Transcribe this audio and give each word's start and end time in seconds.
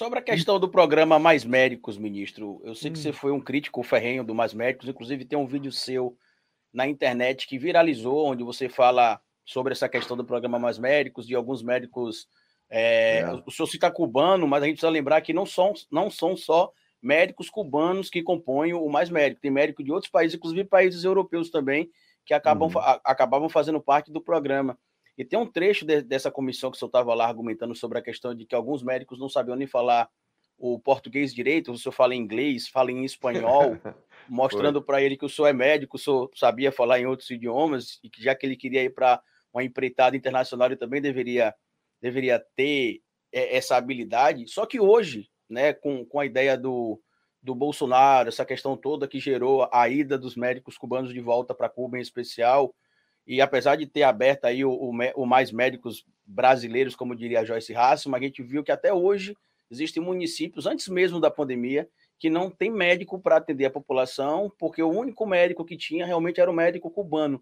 Sobre 0.00 0.18
a 0.18 0.22
questão 0.22 0.58
do 0.58 0.66
programa 0.66 1.18
Mais 1.18 1.44
Médicos, 1.44 1.98
ministro, 1.98 2.58
eu 2.64 2.74
sei 2.74 2.90
que 2.90 2.98
hum. 2.98 3.02
você 3.02 3.12
foi 3.12 3.32
um 3.32 3.38
crítico 3.38 3.82
ferrenho 3.82 4.24
do 4.24 4.34
Mais 4.34 4.54
Médicos, 4.54 4.88
inclusive 4.88 5.26
tem 5.26 5.38
um 5.38 5.46
vídeo 5.46 5.70
seu 5.70 6.16
na 6.72 6.88
internet 6.88 7.46
que 7.46 7.58
viralizou, 7.58 8.24
onde 8.24 8.42
você 8.42 8.66
fala 8.66 9.20
sobre 9.44 9.74
essa 9.74 9.90
questão 9.90 10.16
do 10.16 10.24
programa 10.24 10.58
Mais 10.58 10.78
Médicos, 10.78 11.26
de 11.26 11.34
alguns 11.34 11.62
médicos. 11.62 12.26
É, 12.70 13.18
é. 13.18 13.42
O 13.44 13.50
senhor 13.50 13.66
cita 13.66 13.90
cubano, 13.90 14.48
mas 14.48 14.62
a 14.62 14.66
gente 14.66 14.76
precisa 14.76 14.90
lembrar 14.90 15.20
que 15.20 15.34
não 15.34 15.44
são, 15.44 15.74
não 15.92 16.10
são 16.10 16.34
só 16.34 16.72
médicos 17.02 17.50
cubanos 17.50 18.08
que 18.08 18.22
compõem 18.22 18.72
o 18.72 18.88
Mais 18.88 19.10
Médico, 19.10 19.42
tem 19.42 19.50
médico 19.50 19.84
de 19.84 19.92
outros 19.92 20.10
países, 20.10 20.34
inclusive 20.34 20.64
países 20.64 21.04
europeus 21.04 21.50
também, 21.50 21.90
que 22.24 22.32
acabam, 22.32 22.70
uhum. 22.74 23.00
acabavam 23.04 23.50
fazendo 23.50 23.82
parte 23.82 24.10
do 24.10 24.22
programa. 24.22 24.78
E 25.20 25.24
tem 25.24 25.38
um 25.38 25.44
trecho 25.44 25.84
de, 25.84 26.00
dessa 26.00 26.30
comissão 26.30 26.70
que 26.70 26.78
o 26.78 26.78
senhor 26.78 26.88
estava 26.88 27.12
lá 27.12 27.26
argumentando 27.26 27.74
sobre 27.74 27.98
a 27.98 28.02
questão 28.02 28.34
de 28.34 28.46
que 28.46 28.54
alguns 28.54 28.82
médicos 28.82 29.18
não 29.18 29.28
sabiam 29.28 29.54
nem 29.54 29.66
falar 29.66 30.08
o 30.56 30.80
português 30.80 31.34
direito, 31.34 31.70
o 31.70 31.76
senhor 31.76 31.92
fala 31.92 32.14
em 32.14 32.18
inglês, 32.18 32.66
fala 32.66 32.90
em 32.90 33.04
espanhol, 33.04 33.76
mostrando 34.26 34.80
para 34.80 35.02
ele 35.02 35.18
que 35.18 35.24
o 35.26 35.28
senhor 35.28 35.48
é 35.48 35.52
médico, 35.52 35.98
o 35.98 36.00
senhor 36.00 36.30
sabia 36.34 36.72
falar 36.72 37.00
em 37.00 37.04
outros 37.04 37.28
idiomas, 37.28 38.00
e 38.02 38.08
que 38.08 38.22
já 38.22 38.34
que 38.34 38.46
ele 38.46 38.56
queria 38.56 38.82
ir 38.82 38.94
para 38.94 39.22
uma 39.52 39.62
empreitada 39.62 40.16
internacional, 40.16 40.68
ele 40.68 40.76
também 40.76 41.02
deveria, 41.02 41.54
deveria 42.00 42.42
ter 42.56 43.02
é, 43.30 43.58
essa 43.58 43.76
habilidade. 43.76 44.48
Só 44.48 44.64
que 44.64 44.80
hoje, 44.80 45.28
né, 45.50 45.74
com, 45.74 46.02
com 46.02 46.18
a 46.18 46.24
ideia 46.24 46.56
do, 46.56 46.98
do 47.42 47.54
Bolsonaro, 47.54 48.30
essa 48.30 48.46
questão 48.46 48.74
toda 48.74 49.06
que 49.06 49.20
gerou 49.20 49.68
a 49.70 49.86
ida 49.86 50.16
dos 50.16 50.34
médicos 50.34 50.78
cubanos 50.78 51.12
de 51.12 51.20
volta 51.20 51.54
para 51.54 51.68
Cuba 51.68 51.98
em 51.98 52.00
especial, 52.00 52.74
e 53.30 53.40
apesar 53.40 53.76
de 53.76 53.86
ter 53.86 54.02
aberto 54.02 54.46
aí 54.46 54.64
o, 54.64 54.72
o, 54.72 54.90
o, 55.14 55.24
mais 55.24 55.52
médicos 55.52 56.04
brasileiros, 56.26 56.96
como 56.96 57.14
diria 57.14 57.44
Joyce 57.44 57.72
Hassman, 57.72 58.18
a 58.18 58.20
gente 58.20 58.42
viu 58.42 58.64
que 58.64 58.72
até 58.72 58.92
hoje 58.92 59.36
existem 59.70 60.02
municípios, 60.02 60.66
antes 60.66 60.88
mesmo 60.88 61.20
da 61.20 61.30
pandemia, 61.30 61.88
que 62.18 62.28
não 62.28 62.50
tem 62.50 62.72
médico 62.72 63.20
para 63.20 63.36
atender 63.36 63.66
a 63.66 63.70
população, 63.70 64.52
porque 64.58 64.82
o 64.82 64.90
único 64.90 65.24
médico 65.24 65.64
que 65.64 65.76
tinha 65.76 66.04
realmente 66.04 66.40
era 66.40 66.50
o 66.50 66.54
médico 66.54 66.90
cubano. 66.90 67.40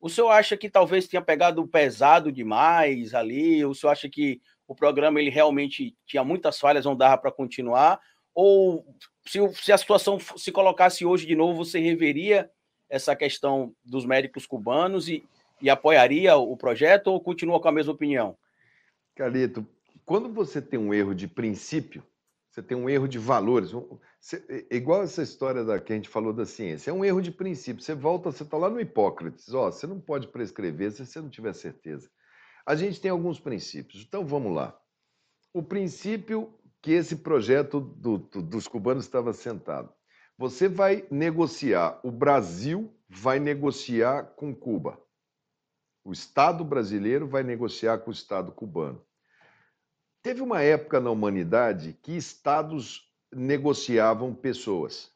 O 0.00 0.08
senhor 0.08 0.30
acha 0.30 0.56
que 0.56 0.68
talvez 0.68 1.06
tenha 1.06 1.22
pegado 1.22 1.64
pesado 1.68 2.32
demais 2.32 3.14
ali? 3.14 3.64
O 3.64 3.72
senhor 3.72 3.92
acha 3.92 4.08
que 4.08 4.40
o 4.66 4.74
programa 4.74 5.20
ele 5.20 5.30
realmente 5.30 5.96
tinha 6.04 6.24
muitas 6.24 6.58
falhas, 6.58 6.84
não 6.84 6.96
dava 6.96 7.16
para 7.16 7.30
continuar? 7.30 8.00
Ou 8.34 8.84
se, 9.24 9.38
se 9.54 9.70
a 9.70 9.78
situação 9.78 10.18
se 10.18 10.50
colocasse 10.50 11.04
hoje 11.04 11.24
de 11.24 11.36
novo, 11.36 11.64
você 11.64 11.78
reveria 11.78 12.50
essa 12.90 13.14
questão 13.14 13.74
dos 13.84 14.04
médicos 14.04 14.46
cubanos 14.46 15.08
e, 15.08 15.24
e 15.62 15.70
apoiaria 15.70 16.36
o 16.36 16.56
projeto 16.56 17.06
ou 17.06 17.20
continua 17.20 17.60
com 17.60 17.68
a 17.68 17.72
mesma 17.72 17.92
opinião? 17.92 18.36
Carlito, 19.14 19.66
quando 20.04 20.28
você 20.28 20.60
tem 20.60 20.78
um 20.78 20.92
erro 20.92 21.14
de 21.14 21.28
princípio, 21.28 22.02
você 22.50 22.60
tem 22.60 22.76
um 22.76 22.90
erro 22.90 23.06
de 23.06 23.18
valores. 23.18 23.70
Você, 23.70 24.44
é 24.70 24.76
igual 24.76 25.02
essa 25.02 25.22
história 25.22 25.64
da 25.64 25.78
que 25.78 25.92
a 25.92 25.96
gente 25.96 26.08
falou 26.08 26.32
da 26.32 26.44
ciência. 26.44 26.90
É 26.90 26.92
um 26.92 27.04
erro 27.04 27.22
de 27.22 27.30
princípio. 27.30 27.82
Você 27.82 27.94
volta, 27.94 28.32
você 28.32 28.42
está 28.42 28.56
lá 28.56 28.68
no 28.68 28.80
Hipócrates. 28.80 29.54
Ó, 29.54 29.70
você 29.70 29.86
não 29.86 30.00
pode 30.00 30.26
prescrever 30.26 30.90
se 30.90 31.06
você 31.06 31.20
não 31.20 31.30
tiver 31.30 31.52
certeza. 31.52 32.10
A 32.66 32.74
gente 32.74 33.00
tem 33.00 33.10
alguns 33.10 33.38
princípios. 33.38 34.02
Então 34.02 34.26
vamos 34.26 34.52
lá. 34.52 34.76
O 35.54 35.62
princípio 35.62 36.52
que 36.82 36.92
esse 36.92 37.16
projeto 37.16 37.80
do, 37.80 38.18
do, 38.18 38.42
dos 38.42 38.66
cubanos 38.66 39.04
estava 39.04 39.32
sentado. 39.32 39.92
Você 40.40 40.70
vai 40.70 41.06
negociar, 41.10 42.00
o 42.02 42.10
Brasil 42.10 42.90
vai 43.06 43.38
negociar 43.38 44.22
com 44.36 44.54
Cuba. 44.54 44.98
O 46.02 46.12
Estado 46.12 46.64
brasileiro 46.64 47.28
vai 47.28 47.42
negociar 47.42 47.98
com 47.98 48.08
o 48.08 48.14
Estado 48.14 48.50
cubano. 48.50 49.04
Teve 50.22 50.40
uma 50.40 50.62
época 50.62 50.98
na 50.98 51.10
humanidade 51.10 51.94
que 52.00 52.16
estados 52.16 53.06
negociavam 53.30 54.34
pessoas. 54.34 55.12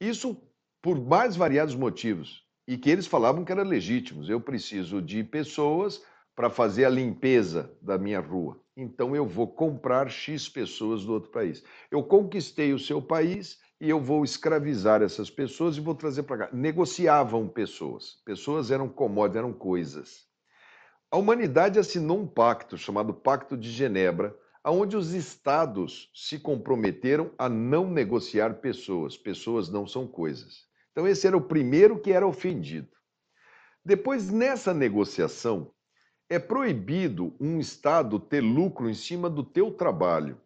Isso 0.00 0.36
por 0.82 1.00
mais 1.00 1.36
variados 1.36 1.76
motivos 1.76 2.44
e 2.66 2.76
que 2.76 2.90
eles 2.90 3.06
falavam 3.06 3.44
que 3.44 3.52
eram 3.52 3.62
legítimos. 3.62 4.28
Eu 4.28 4.40
preciso 4.40 5.00
de 5.00 5.22
pessoas 5.22 6.02
para 6.34 6.50
fazer 6.50 6.84
a 6.84 6.90
limpeza 6.90 7.72
da 7.80 7.96
minha 7.96 8.18
rua. 8.18 8.60
Então 8.76 9.14
eu 9.14 9.24
vou 9.24 9.46
comprar 9.46 10.10
X 10.10 10.48
pessoas 10.48 11.04
do 11.04 11.12
outro 11.12 11.30
país. 11.30 11.62
Eu 11.92 12.02
conquistei 12.02 12.72
o 12.72 12.78
seu 12.78 13.00
país, 13.00 13.64
e 13.80 13.90
eu 13.90 14.00
vou 14.00 14.24
escravizar 14.24 15.02
essas 15.02 15.30
pessoas 15.30 15.76
e 15.76 15.80
vou 15.80 15.94
trazer 15.94 16.22
para 16.22 16.46
cá. 16.46 16.48
Negociavam 16.52 17.46
pessoas. 17.48 18.20
Pessoas 18.24 18.70
eram 18.70 18.88
commodities, 18.88 19.36
eram 19.36 19.52
coisas. 19.52 20.26
A 21.10 21.16
humanidade 21.16 21.78
assinou 21.78 22.18
um 22.20 22.26
pacto 22.26 22.76
chamado 22.76 23.12
Pacto 23.12 23.56
de 23.56 23.70
Genebra, 23.70 24.36
onde 24.64 24.96
os 24.96 25.12
estados 25.12 26.10
se 26.14 26.38
comprometeram 26.38 27.30
a 27.38 27.48
não 27.48 27.88
negociar 27.88 28.54
pessoas. 28.54 29.16
Pessoas 29.16 29.68
não 29.68 29.86
são 29.86 30.06
coisas. 30.06 30.64
Então, 30.90 31.06
esse 31.06 31.26
era 31.26 31.36
o 31.36 31.42
primeiro 31.42 32.00
que 32.00 32.10
era 32.10 32.26
ofendido. 32.26 32.88
Depois, 33.84 34.30
nessa 34.30 34.74
negociação, 34.74 35.70
é 36.28 36.38
proibido 36.38 37.36
um 37.38 37.60
estado 37.60 38.18
ter 38.18 38.40
lucro 38.40 38.90
em 38.90 38.94
cima 38.94 39.30
do 39.30 39.44
teu 39.44 39.70
trabalho. 39.70 40.40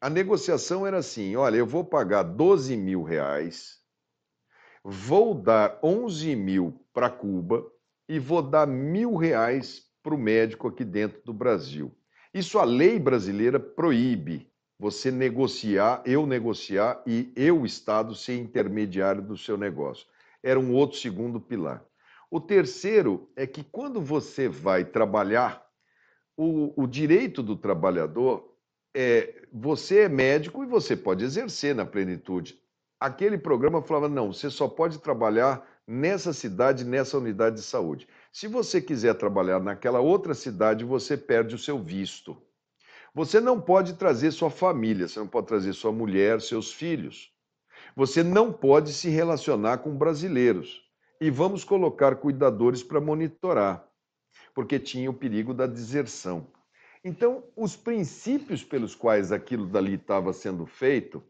A 0.00 0.10
negociação 0.10 0.86
era 0.86 0.98
assim: 0.98 1.36
olha, 1.36 1.56
eu 1.56 1.66
vou 1.66 1.84
pagar 1.84 2.22
12 2.22 2.76
mil 2.76 3.02
reais, 3.02 3.80
vou 4.84 5.34
dar 5.34 5.78
11 5.82 6.36
mil 6.36 6.86
para 6.92 7.08
Cuba 7.08 7.66
e 8.08 8.18
vou 8.18 8.42
dar 8.42 8.66
mil 8.66 9.16
reais 9.16 9.86
para 10.02 10.14
o 10.14 10.18
médico 10.18 10.68
aqui 10.68 10.84
dentro 10.84 11.22
do 11.24 11.32
Brasil. 11.32 11.96
Isso 12.32 12.58
a 12.58 12.64
lei 12.64 12.98
brasileira 12.98 13.58
proíbe 13.58 14.52
você 14.78 15.10
negociar, 15.10 16.02
eu 16.04 16.26
negociar 16.26 17.02
e 17.06 17.32
eu, 17.34 17.64
Estado, 17.64 18.14
ser 18.14 18.36
intermediário 18.36 19.22
do 19.22 19.36
seu 19.36 19.56
negócio. 19.56 20.06
Era 20.42 20.60
um 20.60 20.74
outro 20.74 20.98
segundo 20.98 21.40
pilar. 21.40 21.82
O 22.30 22.40
terceiro 22.40 23.30
é 23.34 23.46
que 23.46 23.64
quando 23.64 24.00
você 24.00 24.48
vai 24.48 24.84
trabalhar, 24.84 25.66
o, 26.36 26.72
o 26.80 26.86
direito 26.86 27.42
do 27.42 27.56
trabalhador 27.56 28.45
é, 28.98 29.42
você 29.52 30.00
é 30.00 30.08
médico 30.08 30.64
e 30.64 30.66
você 30.66 30.96
pode 30.96 31.22
exercer 31.22 31.74
na 31.74 31.84
plenitude. 31.84 32.58
Aquele 32.98 33.36
programa 33.36 33.82
falava: 33.82 34.08
não, 34.08 34.32
você 34.32 34.48
só 34.48 34.66
pode 34.66 35.00
trabalhar 35.00 35.68
nessa 35.86 36.32
cidade, 36.32 36.82
nessa 36.82 37.18
unidade 37.18 37.56
de 37.56 37.62
saúde. 37.62 38.08
Se 38.32 38.48
você 38.48 38.80
quiser 38.80 39.12
trabalhar 39.14 39.60
naquela 39.60 40.00
outra 40.00 40.32
cidade, 40.32 40.82
você 40.82 41.14
perde 41.14 41.54
o 41.54 41.58
seu 41.58 41.78
visto. 41.78 42.40
Você 43.14 43.38
não 43.38 43.60
pode 43.60 43.94
trazer 43.94 44.30
sua 44.30 44.50
família, 44.50 45.06
você 45.06 45.20
não 45.20 45.28
pode 45.28 45.46
trazer 45.46 45.74
sua 45.74 45.92
mulher, 45.92 46.40
seus 46.40 46.72
filhos. 46.72 47.30
Você 47.94 48.22
não 48.22 48.50
pode 48.50 48.94
se 48.94 49.10
relacionar 49.10 49.78
com 49.78 49.94
brasileiros. 49.94 50.82
E 51.20 51.30
vamos 51.30 51.64
colocar 51.64 52.16
cuidadores 52.16 52.82
para 52.82 53.00
monitorar, 53.00 53.86
porque 54.54 54.78
tinha 54.78 55.10
o 55.10 55.14
perigo 55.14 55.52
da 55.52 55.66
deserção. 55.66 56.46
Então, 57.06 57.44
os 57.54 57.76
princípios 57.76 58.64
pelos 58.64 58.92
quais 58.92 59.30
aquilo 59.30 59.64
dali 59.64 59.94
estava 59.94 60.32
sendo 60.32 60.66
feito, 60.66 61.22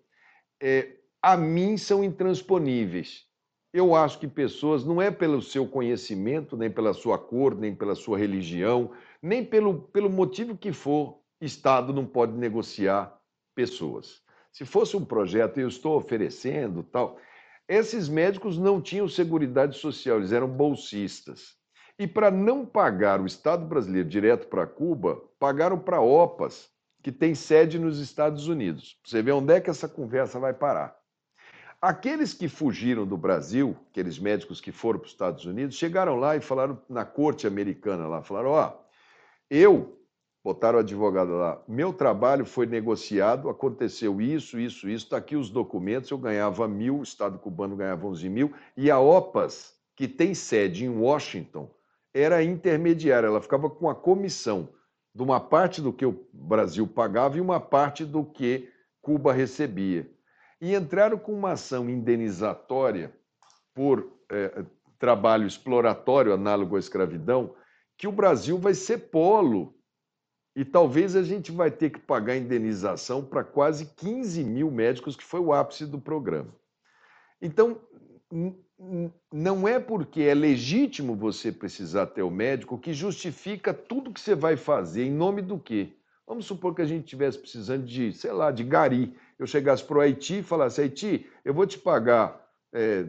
é, 0.58 0.96
a 1.20 1.36
mim 1.36 1.76
são 1.76 2.02
intransponíveis. 2.02 3.26
Eu 3.74 3.94
acho 3.94 4.18
que 4.18 4.26
pessoas, 4.26 4.86
não 4.86 5.02
é 5.02 5.10
pelo 5.10 5.42
seu 5.42 5.68
conhecimento, 5.68 6.56
nem 6.56 6.70
pela 6.70 6.94
sua 6.94 7.18
cor, 7.18 7.54
nem 7.54 7.74
pela 7.74 7.94
sua 7.94 8.16
religião, 8.16 8.90
nem 9.20 9.44
pelo, 9.44 9.82
pelo 9.88 10.08
motivo 10.08 10.56
que 10.56 10.72
for, 10.72 11.20
Estado 11.42 11.92
não 11.92 12.06
pode 12.06 12.32
negociar 12.32 13.14
pessoas. 13.54 14.22
Se 14.50 14.64
fosse 14.64 14.96
um 14.96 15.04
projeto, 15.04 15.60
eu 15.60 15.68
estou 15.68 15.94
oferecendo 15.98 16.82
tal, 16.84 17.18
esses 17.68 18.08
médicos 18.08 18.56
não 18.56 18.80
tinham 18.80 19.06
seguridade 19.06 19.76
social, 19.76 20.16
eles 20.16 20.32
eram 20.32 20.48
bolsistas. 20.48 21.54
E 21.98 22.06
para 22.06 22.30
não 22.30 22.66
pagar 22.66 23.20
o 23.20 23.26
Estado 23.26 23.64
brasileiro 23.64 24.08
direto 24.08 24.48
para 24.48 24.66
Cuba, 24.66 25.22
pagaram 25.38 25.78
para 25.78 26.00
OPAS, 26.00 26.68
que 27.02 27.10
tem 27.10 27.34
sede 27.34 27.78
nos 27.78 27.98
Estados 27.98 28.48
Unidos. 28.48 28.98
Você 29.04 29.22
vê 29.22 29.32
onde 29.32 29.54
é 29.54 29.60
que 29.60 29.70
essa 29.70 29.88
conversa 29.88 30.38
vai 30.38 30.52
parar. 30.52 30.94
Aqueles 31.80 32.34
que 32.34 32.48
fugiram 32.48 33.06
do 33.06 33.16
Brasil, 33.16 33.76
aqueles 33.90 34.18
médicos 34.18 34.60
que 34.60 34.72
foram 34.72 34.98
para 34.98 35.06
os 35.06 35.12
Estados 35.12 35.44
Unidos, 35.46 35.76
chegaram 35.76 36.16
lá 36.16 36.36
e 36.36 36.40
falaram 36.40 36.82
na 36.88 37.04
corte 37.04 37.46
americana 37.46 38.06
lá, 38.06 38.22
falaram: 38.22 38.50
ó, 38.50 38.68
oh, 38.68 38.84
eu 39.48 39.96
botaram 40.42 40.78
o 40.78 40.80
advogado 40.80 41.32
lá, 41.32 41.60
meu 41.66 41.92
trabalho 41.92 42.44
foi 42.44 42.66
negociado, 42.66 43.48
aconteceu 43.48 44.20
isso, 44.20 44.60
isso, 44.60 44.88
isso, 44.88 45.04
está 45.06 45.16
aqui 45.16 45.34
os 45.34 45.50
documentos, 45.50 46.10
eu 46.10 46.18
ganhava 46.18 46.68
mil, 46.68 46.98
o 46.98 47.02
Estado 47.02 47.38
cubano 47.38 47.74
ganhava 47.74 48.06
11 48.06 48.28
mil, 48.28 48.52
e 48.76 48.88
a 48.88 49.00
OPAS, 49.00 49.74
que 49.96 50.06
tem 50.06 50.34
sede 50.34 50.84
em 50.84 50.88
Washington, 50.88 51.68
era 52.18 52.42
intermediária, 52.42 53.26
ela 53.26 53.42
ficava 53.42 53.68
com 53.68 53.90
a 53.90 53.94
comissão 53.94 54.70
de 55.14 55.22
uma 55.22 55.38
parte 55.38 55.82
do 55.82 55.92
que 55.92 56.06
o 56.06 56.26
Brasil 56.32 56.86
pagava 56.86 57.36
e 57.36 57.40
uma 57.40 57.60
parte 57.60 58.04
do 58.04 58.24
que 58.24 58.70
Cuba 59.02 59.32
recebia. 59.32 60.10
E 60.60 60.74
entraram 60.74 61.18
com 61.18 61.32
uma 61.32 61.52
ação 61.52 61.90
indenizatória 61.90 63.14
por 63.74 64.10
é, 64.30 64.64
trabalho 64.98 65.46
exploratório 65.46 66.32
análogo 66.32 66.76
à 66.76 66.78
escravidão, 66.78 67.54
que 67.98 68.08
o 68.08 68.12
Brasil 68.12 68.58
vai 68.58 68.74
ser 68.74 69.10
polo 69.10 69.74
E 70.54 70.64
talvez 70.64 71.14
a 71.14 71.22
gente 71.22 71.52
vai 71.52 71.70
ter 71.70 71.90
que 71.90 71.98
pagar 71.98 72.36
indenização 72.36 73.22
para 73.22 73.44
quase 73.44 73.94
15 73.94 74.42
mil 74.42 74.70
médicos, 74.70 75.14
que 75.14 75.24
foi 75.24 75.40
o 75.40 75.52
ápice 75.52 75.84
do 75.84 76.00
programa. 76.00 76.54
Então, 77.42 77.78
não 79.32 79.66
é 79.66 79.78
porque 79.78 80.22
é 80.22 80.34
legítimo 80.34 81.14
você 81.14 81.50
precisar 81.52 82.06
ter 82.06 82.22
o 82.22 82.30
médico 82.30 82.78
que 82.78 82.92
justifica 82.92 83.72
tudo 83.72 84.12
que 84.12 84.20
você 84.20 84.34
vai 84.34 84.56
fazer 84.56 85.04
em 85.04 85.12
nome 85.12 85.42
do 85.42 85.58
quê? 85.58 85.92
Vamos 86.26 86.46
supor 86.46 86.74
que 86.74 86.82
a 86.82 86.86
gente 86.86 87.04
estivesse 87.04 87.38
precisando 87.38 87.84
de, 87.84 88.12
sei 88.12 88.32
lá, 88.32 88.50
de 88.50 88.64
gari. 88.64 89.16
Eu 89.38 89.46
chegasse 89.46 89.84
para 89.84 89.98
o 89.98 90.00
Haiti 90.00 90.38
e 90.38 90.42
falasse, 90.42 90.80
Haiti, 90.80 91.26
eu 91.44 91.54
vou 91.54 91.66
te 91.66 91.78
pagar 91.78 92.44
é, 92.72 93.06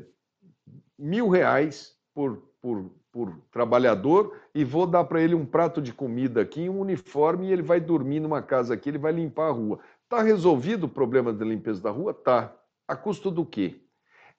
mil 0.97 1.27
reais 1.27 1.95
por, 2.13 2.37
por, 2.61 2.91
por 3.11 3.35
trabalhador 3.51 4.39
e 4.53 4.63
vou 4.63 4.85
dar 4.85 5.03
para 5.05 5.19
ele 5.19 5.33
um 5.33 5.45
prato 5.45 5.81
de 5.81 5.91
comida 5.91 6.41
aqui, 6.41 6.69
um 6.69 6.79
uniforme, 6.79 7.47
e 7.47 7.51
ele 7.51 7.63
vai 7.63 7.79
dormir 7.79 8.19
numa 8.19 8.41
casa 8.41 8.75
aqui, 8.75 8.89
ele 8.89 8.99
vai 8.99 9.11
limpar 9.11 9.47
a 9.47 9.51
rua. 9.51 9.79
Está 10.03 10.21
resolvido 10.21 10.83
o 10.83 10.89
problema 10.89 11.33
da 11.33 11.43
limpeza 11.43 11.81
da 11.81 11.89
rua? 11.89 12.13
Tá. 12.13 12.55
A 12.87 12.95
custo 12.95 13.31
do 13.31 13.43
quê? 13.43 13.81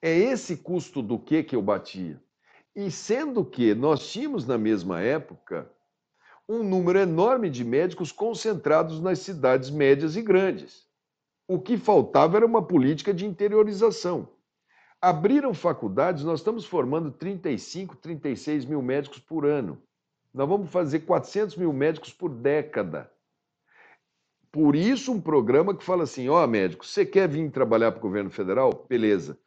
É 0.01 0.15
esse 0.17 0.57
custo 0.57 1.01
do 1.01 1.19
quê 1.19 1.43
que 1.43 1.55
eu 1.55 1.61
batia. 1.61 2.21
E 2.75 2.89
sendo 2.89 3.43
que 3.43 3.75
nós 3.75 4.09
tínhamos 4.09 4.45
na 4.45 4.57
mesma 4.57 5.01
época 5.01 5.69
um 6.47 6.63
número 6.63 6.97
enorme 6.97 7.49
de 7.49 7.63
médicos 7.63 8.11
concentrados 8.11 8.99
nas 9.01 9.19
cidades 9.19 9.69
médias 9.69 10.15
e 10.15 10.21
grandes. 10.21 10.87
O 11.47 11.59
que 11.59 11.77
faltava 11.77 12.37
era 12.37 12.45
uma 12.45 12.65
política 12.65 13.13
de 13.13 13.25
interiorização. 13.25 14.29
Abriram 15.01 15.53
faculdades, 15.53 16.23
nós 16.23 16.39
estamos 16.39 16.65
formando 16.65 17.11
35, 17.11 17.95
36 17.97 18.65
mil 18.65 18.81
médicos 18.81 19.19
por 19.19 19.45
ano. 19.45 19.81
Nós 20.33 20.47
vamos 20.47 20.69
fazer 20.69 21.01
400 21.01 21.55
mil 21.55 21.73
médicos 21.73 22.13
por 22.13 22.29
década. 22.29 23.11
Por 24.51 24.75
isso, 24.75 25.11
um 25.11 25.21
programa 25.21 25.75
que 25.75 25.83
fala 25.83 26.03
assim: 26.03 26.29
ó, 26.29 26.43
oh, 26.43 26.47
médico, 26.47 26.85
você 26.85 27.05
quer 27.05 27.27
vir 27.27 27.51
trabalhar 27.51 27.91
para 27.91 27.99
o 27.99 28.01
governo 28.01 28.29
federal? 28.29 28.85
Beleza. 28.89 29.37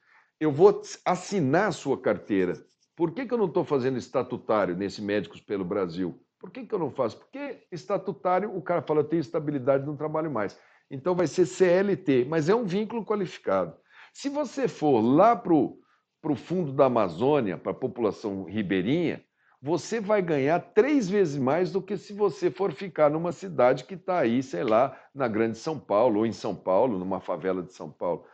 Eu 0.42 0.50
vou 0.50 0.82
assinar 1.04 1.68
a 1.68 1.70
sua 1.70 1.96
carteira. 1.96 2.54
Por 2.96 3.12
que, 3.12 3.24
que 3.24 3.32
eu 3.32 3.38
não 3.38 3.46
estou 3.46 3.64
fazendo 3.64 3.96
estatutário 3.96 4.76
nesse 4.76 5.00
Médicos 5.00 5.40
pelo 5.40 5.64
Brasil? 5.64 6.20
Por 6.36 6.50
que, 6.50 6.66
que 6.66 6.74
eu 6.74 6.80
não 6.80 6.90
faço? 6.90 7.16
Porque 7.16 7.62
estatutário, 7.70 8.52
o 8.52 8.60
cara 8.60 8.82
fala, 8.82 9.02
eu 9.02 9.04
tenho 9.04 9.20
estabilidade, 9.20 9.86
não 9.86 9.94
trabalho 9.94 10.32
mais. 10.32 10.58
Então 10.90 11.14
vai 11.14 11.28
ser 11.28 11.46
CLT, 11.46 12.26
mas 12.28 12.48
é 12.48 12.56
um 12.56 12.64
vínculo 12.64 13.04
qualificado. 13.04 13.76
Se 14.12 14.28
você 14.28 14.66
for 14.66 15.00
lá 15.00 15.36
para 15.36 15.54
o 15.54 16.34
fundo 16.34 16.72
da 16.72 16.86
Amazônia, 16.86 17.56
para 17.56 17.70
a 17.70 17.76
população 17.76 18.42
ribeirinha, 18.42 19.22
você 19.62 20.00
vai 20.00 20.20
ganhar 20.20 20.58
três 20.58 21.08
vezes 21.08 21.38
mais 21.38 21.70
do 21.70 21.80
que 21.80 21.96
se 21.96 22.12
você 22.12 22.50
for 22.50 22.72
ficar 22.72 23.08
numa 23.08 23.30
cidade 23.30 23.84
que 23.84 23.94
está 23.94 24.18
aí, 24.18 24.42
sei 24.42 24.64
lá, 24.64 25.00
na 25.14 25.28
Grande 25.28 25.56
São 25.56 25.78
Paulo 25.78 26.18
ou 26.18 26.26
em 26.26 26.32
São 26.32 26.52
Paulo, 26.52 26.98
numa 26.98 27.20
favela 27.20 27.62
de 27.62 27.72
São 27.72 27.88
Paulo. 27.88 28.26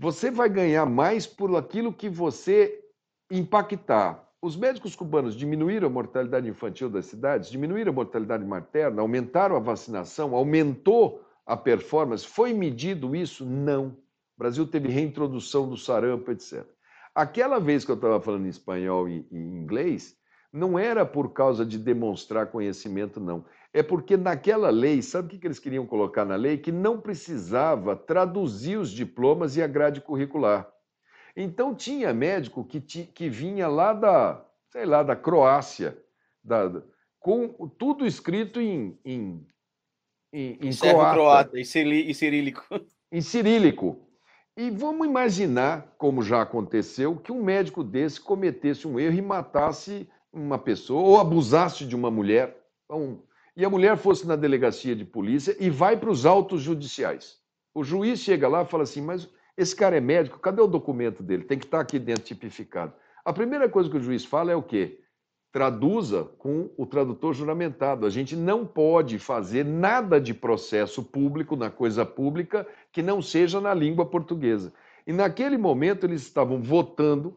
Você 0.00 0.30
vai 0.30 0.48
ganhar 0.48 0.86
mais 0.86 1.26
por 1.26 1.56
aquilo 1.56 1.92
que 1.92 2.08
você 2.08 2.84
impactar. 3.28 4.24
Os 4.40 4.54
médicos 4.56 4.94
cubanos 4.94 5.34
diminuíram 5.34 5.88
a 5.88 5.90
mortalidade 5.90 6.48
infantil 6.48 6.88
das 6.88 7.06
cidades, 7.06 7.50
diminuíram 7.50 7.90
a 7.90 7.94
mortalidade 7.94 8.44
materna, 8.44 9.02
aumentaram 9.02 9.56
a 9.56 9.60
vacinação, 9.60 10.36
aumentou 10.36 11.24
a 11.44 11.56
performance. 11.56 12.24
Foi 12.24 12.52
medido 12.52 13.16
isso? 13.16 13.44
Não. 13.44 13.88
O 13.88 14.38
Brasil 14.38 14.64
teve 14.68 14.88
reintrodução 14.88 15.68
do 15.68 15.76
sarampo, 15.76 16.30
etc. 16.30 16.64
Aquela 17.12 17.58
vez 17.58 17.84
que 17.84 17.90
eu 17.90 17.96
estava 17.96 18.20
falando 18.20 18.46
em 18.46 18.50
espanhol 18.50 19.08
e 19.08 19.26
em 19.32 19.56
inglês, 19.56 20.16
não 20.52 20.78
era 20.78 21.04
por 21.04 21.32
causa 21.32 21.66
de 21.66 21.76
demonstrar 21.76 22.46
conhecimento, 22.46 23.18
não. 23.18 23.44
É 23.78 23.82
porque 23.82 24.16
naquela 24.16 24.70
lei, 24.70 25.00
sabe 25.00 25.36
o 25.36 25.38
que 25.38 25.46
eles 25.46 25.60
queriam 25.60 25.86
colocar 25.86 26.24
na 26.24 26.34
lei? 26.34 26.58
Que 26.58 26.72
não 26.72 27.00
precisava 27.00 27.94
traduzir 27.94 28.76
os 28.76 28.90
diplomas 28.90 29.56
e 29.56 29.62
a 29.62 29.68
grade 29.68 30.00
curricular. 30.00 30.68
Então 31.36 31.72
tinha 31.72 32.12
médico 32.12 32.64
que, 32.64 32.80
que 32.80 33.28
vinha 33.28 33.68
lá 33.68 33.92
da, 33.92 34.44
sei 34.70 34.84
lá, 34.84 35.04
da 35.04 35.14
Croácia, 35.14 35.96
da, 36.42 36.82
com 37.20 37.68
tudo 37.78 38.04
escrito 38.04 38.60
em, 38.60 38.98
em, 39.04 39.46
em, 40.32 40.58
em 40.60 40.76
croata. 40.76 41.14
croata. 41.14 41.60
E 41.60 41.64
cirílico. 41.64 42.66
Em 43.10 43.22
cirílico. 43.22 44.06
E 44.54 44.70
vamos 44.70 45.06
imaginar, 45.06 45.94
como 45.96 46.20
já 46.20 46.42
aconteceu, 46.42 47.16
que 47.16 47.32
um 47.32 47.42
médico 47.42 47.82
desse 47.82 48.20
cometesse 48.20 48.86
um 48.86 48.98
erro 48.98 49.16
e 49.16 49.22
matasse 49.22 50.06
uma 50.30 50.58
pessoa 50.58 51.00
ou 51.00 51.18
abusasse 51.18 51.86
de 51.86 51.96
uma 51.96 52.10
mulher. 52.10 52.54
Então, 52.84 53.22
e 53.58 53.64
a 53.64 53.68
mulher 53.68 53.96
fosse 53.96 54.24
na 54.24 54.36
delegacia 54.36 54.94
de 54.94 55.04
polícia 55.04 55.56
e 55.58 55.68
vai 55.68 55.96
para 55.96 56.08
os 56.08 56.24
autos 56.24 56.62
judiciais. 56.62 57.38
O 57.74 57.82
juiz 57.82 58.20
chega 58.20 58.46
lá 58.46 58.62
e 58.62 58.66
fala 58.66 58.84
assim: 58.84 59.02
Mas 59.02 59.28
esse 59.56 59.74
cara 59.74 59.96
é 59.96 60.00
médico, 60.00 60.38
cadê 60.38 60.62
o 60.62 60.68
documento 60.68 61.24
dele? 61.24 61.42
Tem 61.42 61.58
que 61.58 61.64
estar 61.64 61.80
aqui 61.80 61.98
dentro 61.98 62.22
tipificado. 62.22 62.92
A 63.24 63.32
primeira 63.32 63.68
coisa 63.68 63.90
que 63.90 63.96
o 63.96 64.00
juiz 64.00 64.24
fala 64.24 64.52
é 64.52 64.54
o 64.54 64.62
quê? 64.62 65.00
Traduza 65.52 66.22
com 66.38 66.70
o 66.76 66.86
tradutor 66.86 67.34
juramentado. 67.34 68.06
A 68.06 68.10
gente 68.10 68.36
não 68.36 68.64
pode 68.64 69.18
fazer 69.18 69.64
nada 69.64 70.20
de 70.20 70.32
processo 70.32 71.02
público, 71.02 71.56
na 71.56 71.68
coisa 71.68 72.06
pública, 72.06 72.64
que 72.92 73.02
não 73.02 73.20
seja 73.20 73.60
na 73.60 73.74
língua 73.74 74.06
portuguesa. 74.06 74.72
E 75.04 75.12
naquele 75.12 75.58
momento 75.58 76.06
eles 76.06 76.22
estavam 76.22 76.62
votando 76.62 77.36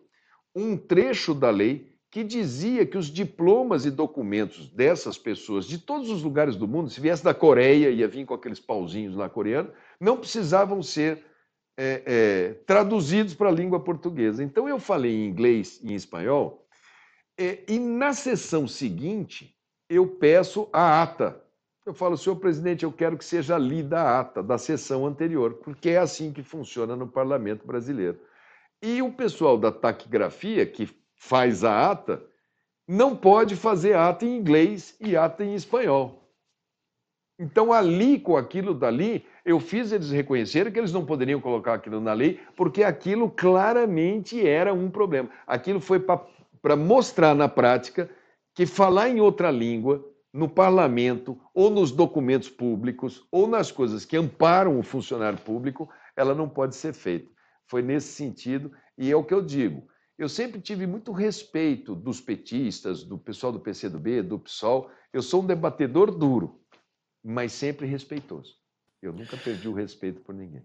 um 0.55 0.77
trecho 0.77 1.33
da 1.33 1.49
lei 1.49 1.90
que 2.11 2.23
dizia 2.23 2.85
que 2.85 2.97
os 2.97 3.07
diplomas 3.07 3.85
e 3.85 3.89
documentos 3.89 4.67
dessas 4.67 5.17
pessoas 5.17 5.65
de 5.65 5.77
todos 5.77 6.09
os 6.09 6.21
lugares 6.21 6.57
do 6.57 6.67
mundo, 6.67 6.89
se 6.89 6.99
viesse 6.99 7.23
da 7.23 7.33
Coreia, 7.33 7.89
ia 7.89 8.07
vir 8.07 8.25
com 8.25 8.33
aqueles 8.33 8.59
pauzinhos 8.59 9.15
lá 9.15 9.29
coreanos, 9.29 9.71
não 9.97 10.17
precisavam 10.17 10.83
ser 10.83 11.25
é, 11.77 12.03
é, 12.05 12.53
traduzidos 12.65 13.33
para 13.33 13.47
a 13.47 13.53
língua 13.53 13.79
portuguesa. 13.79 14.43
Então 14.43 14.67
eu 14.67 14.77
falei 14.77 15.15
em 15.15 15.25
inglês 15.25 15.79
e 15.81 15.93
em 15.93 15.95
espanhol, 15.95 16.67
é, 17.39 17.63
e 17.65 17.79
na 17.79 18.11
sessão 18.11 18.67
seguinte 18.67 19.55
eu 19.89 20.05
peço 20.05 20.69
a 20.73 21.01
ata 21.01 21.41
eu 21.83 21.95
falo, 21.95 22.15
senhor 22.15 22.35
presidente, 22.35 22.83
eu 22.83 22.91
quero 22.91 23.17
que 23.17 23.25
seja 23.25 23.57
lida 23.57 23.99
a 23.99 24.19
ata 24.19 24.43
da 24.43 24.57
sessão 24.57 25.05
anterior, 25.05 25.55
porque 25.55 25.89
é 25.89 25.97
assim 25.97 26.31
que 26.31 26.43
funciona 26.43 26.95
no 26.95 27.07
parlamento 27.07 27.65
brasileiro. 27.65 28.19
E 28.83 29.01
o 29.01 29.11
pessoal 29.11 29.57
da 29.57 29.71
taquigrafia, 29.71 30.65
que 30.65 30.87
faz 31.21 31.63
a 31.63 31.91
ata, 31.91 32.19
não 32.87 33.15
pode 33.15 33.55
fazer 33.55 33.95
ata 33.95 34.25
em 34.25 34.35
inglês 34.35 34.97
e 34.99 35.15
ata 35.15 35.45
em 35.45 35.53
espanhol. 35.53 36.27
Então, 37.37 37.71
ali, 37.71 38.19
com 38.19 38.35
aquilo 38.35 38.73
dali, 38.73 39.23
eu 39.45 39.59
fiz 39.59 39.91
eles 39.91 40.09
reconhecerem 40.09 40.73
que 40.73 40.79
eles 40.79 40.91
não 40.91 41.05
poderiam 41.05 41.39
colocar 41.39 41.75
aquilo 41.75 42.01
na 42.01 42.11
lei, 42.11 42.39
porque 42.55 42.83
aquilo 42.83 43.29
claramente 43.29 44.45
era 44.45 44.73
um 44.73 44.89
problema. 44.89 45.29
Aquilo 45.45 45.79
foi 45.79 45.99
para 45.99 46.75
mostrar 46.75 47.35
na 47.35 47.47
prática 47.47 48.09
que 48.55 48.65
falar 48.65 49.09
em 49.09 49.21
outra 49.21 49.51
língua 49.51 50.03
no 50.33 50.49
parlamento, 50.49 51.39
ou 51.53 51.69
nos 51.69 51.91
documentos 51.91 52.49
públicos, 52.49 53.27
ou 53.31 53.47
nas 53.47 53.71
coisas 53.71 54.05
que 54.05 54.17
amparam 54.17 54.79
o 54.79 54.83
funcionário 54.83 55.39
público, 55.39 55.87
ela 56.15 56.33
não 56.33 56.49
pode 56.49 56.75
ser 56.75 56.93
feita. 56.93 57.29
Foi 57.67 57.83
nesse 57.83 58.07
sentido, 58.07 58.71
e 58.97 59.11
é 59.11 59.15
o 59.15 59.23
que 59.23 59.33
eu 59.33 59.41
digo. 59.41 59.90
Eu 60.21 60.29
sempre 60.29 60.61
tive 60.61 60.85
muito 60.85 61.11
respeito 61.11 61.95
dos 61.95 62.21
petistas, 62.21 63.03
do 63.03 63.17
pessoal 63.17 63.51
do 63.51 63.59
PCdoB, 63.59 64.21
do 64.21 64.37
PSOL. 64.37 64.87
Eu 65.11 65.19
sou 65.19 65.41
um 65.41 65.47
debatedor 65.47 66.15
duro, 66.15 66.61
mas 67.23 67.53
sempre 67.53 67.87
respeitoso. 67.87 68.55
Eu 69.01 69.11
nunca 69.11 69.35
perdi 69.35 69.67
o 69.67 69.73
respeito 69.73 70.21
por 70.21 70.35
ninguém. 70.35 70.63